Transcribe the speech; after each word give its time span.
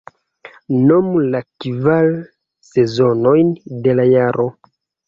Nomu 0.91 1.21
la 1.35 1.41
kvar 1.65 2.11
sezonojn 2.73 3.57
de 3.89 3.99
la 4.01 4.13
jaro. 4.15 4.53